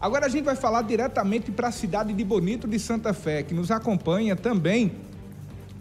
[0.00, 3.52] Agora a gente vai falar diretamente para a cidade de Bonito de Santa Fé, que
[3.52, 4.92] nos acompanha também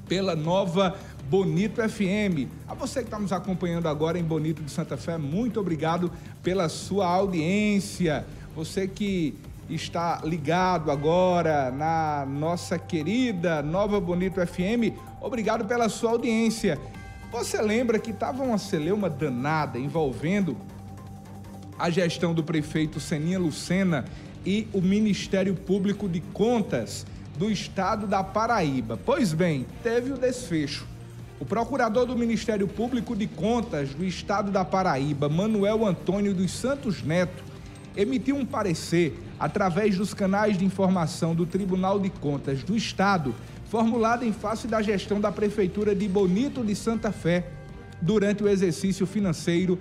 [0.08, 0.96] pela nova
[1.29, 2.50] Bonito FM.
[2.67, 6.11] A você que está nos acompanhando agora em Bonito de Santa Fé, muito obrigado
[6.42, 8.25] pela sua audiência.
[8.55, 9.38] Você que
[9.70, 16.80] está ligado agora na nossa querida Nova Bonito FM, obrigado pela sua audiência.
[17.32, 20.58] Você lembra que estava uma celeuma danada envolvendo
[21.78, 24.05] a gestão do prefeito Seninha Lucena
[24.46, 27.06] e o Ministério Público de Contas
[27.38, 29.00] do Estado da Paraíba.
[29.06, 30.88] Pois bem, teve o desfecho.
[31.39, 37.03] O procurador do Ministério Público de Contas do Estado da Paraíba, Manuel Antônio dos Santos
[37.03, 37.43] Neto,
[37.95, 43.35] emitiu um parecer através dos canais de informação do Tribunal de Contas do Estado,
[43.66, 47.52] formulado em face da gestão da Prefeitura de Bonito de Santa Fé
[48.02, 49.77] durante o exercício financeiro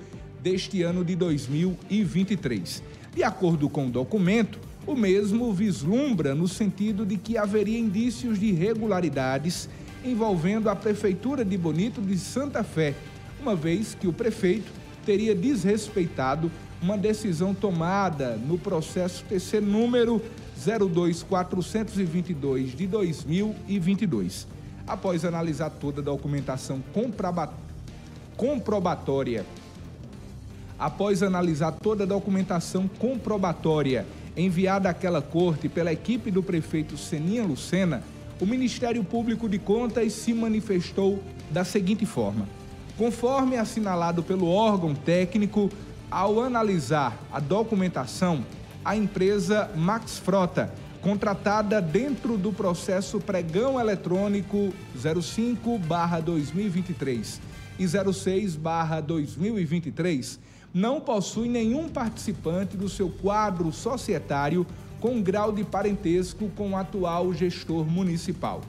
[0.47, 2.81] deste ano de 2023.
[3.13, 8.47] De acordo com o documento, o mesmo vislumbra no sentido de que haveria indícios de
[8.47, 9.69] irregularidades
[10.05, 12.95] envolvendo a Prefeitura de Bonito de Santa Fé,
[13.43, 14.71] uma vez que o prefeito
[15.05, 16.49] teria desrespeitado
[16.81, 20.23] uma decisão tomada no processo TC número
[20.65, 24.47] 02422 de 2022.
[24.87, 26.81] Após analisar toda a documentação
[28.37, 29.45] comprobatória
[30.79, 38.03] após analisar toda a documentação comprobatória enviada àquela corte pela equipe do prefeito Seninha Lucena,
[38.41, 42.47] o Ministério Público de Contas se manifestou da seguinte forma:
[42.99, 45.71] conforme assinalado pelo órgão técnico,
[46.11, 48.45] ao analisar a documentação,
[48.85, 57.41] a empresa Max Frota, contratada dentro do processo pregão eletrônico 05/2023
[57.79, 60.39] e 06/2023,
[60.77, 64.67] não possui nenhum participante do seu quadro societário
[65.01, 68.61] com grau de parentesco com o atual gestor municipal.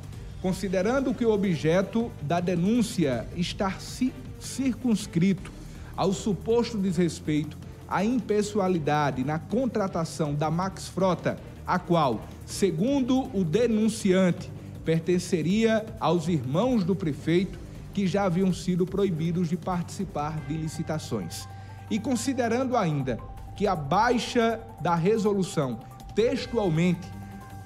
[0.41, 3.75] Considerando que o objeto da denúncia está
[4.39, 5.51] circunscrito
[5.97, 7.57] ao suposto desrespeito
[7.89, 14.49] à impessoalidade na contratação da Max Frota, a qual, segundo o denunciante,
[14.85, 17.59] pertenceria aos irmãos do prefeito
[17.93, 21.45] que já haviam sido proibidos de participar de licitações
[21.89, 23.19] e considerando ainda
[23.55, 25.79] que a baixa da resolução
[26.13, 27.07] textualmente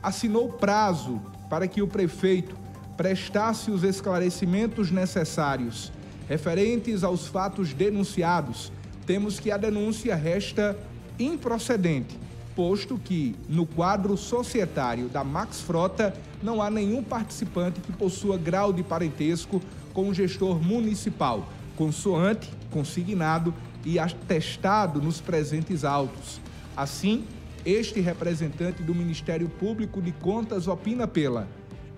[0.02, 2.56] assinou prazo para que o prefeito
[2.96, 5.92] prestasse os esclarecimentos necessários
[6.28, 8.72] referentes aos fatos denunciados,
[9.06, 10.78] temos que a denúncia resta
[11.20, 12.18] improcedente,
[12.56, 18.72] posto que no quadro societário da Max Frota não há nenhum participante que possua grau
[18.72, 19.62] de parentesco
[19.94, 21.46] com o gestor municipal,
[21.76, 23.54] consoante consignado
[23.86, 26.40] e atestado nos presentes autos.
[26.76, 27.26] Assim,
[27.66, 31.48] este representante do Ministério Público de Contas opina pela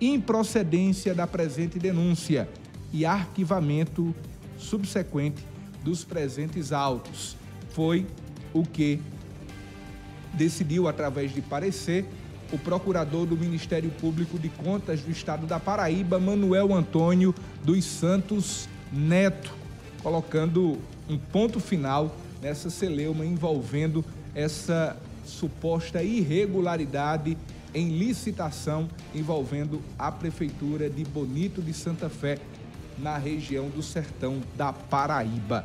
[0.00, 2.48] improcedência da presente denúncia
[2.92, 4.14] e arquivamento
[4.58, 5.44] subsequente
[5.82, 7.36] dos presentes autos.
[7.70, 8.06] Foi
[8.52, 9.00] o que
[10.32, 12.04] decidiu, através de parecer,
[12.52, 17.34] o procurador do Ministério Público de Contas do Estado da Paraíba, Manuel Antônio
[17.64, 19.52] dos Santos Neto,
[20.04, 20.78] colocando
[21.08, 24.04] um ponto final nessa celeuma envolvendo
[24.34, 24.94] essa
[25.24, 27.38] suposta irregularidade
[27.72, 32.38] em licitação envolvendo a Prefeitura de Bonito de Santa Fé,
[32.98, 35.64] na região do Sertão da Paraíba.